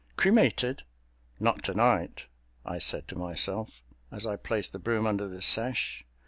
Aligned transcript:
"Cremated? 0.17 0.81
Not 1.39 1.61
tonight!" 1.63 2.25
I 2.65 2.79
said 2.79 3.07
to 3.09 3.15
myself, 3.15 3.83
as 4.09 4.25
I 4.25 4.35
placed 4.35 4.73
the 4.73 4.79
broom 4.79 5.05
under 5.05 5.27
the 5.27 5.43
sash. 5.43 6.03